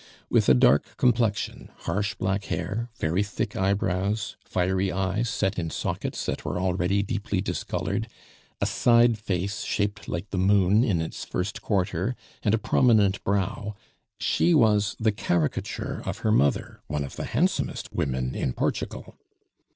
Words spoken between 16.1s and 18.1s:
her mother, one of the handsomest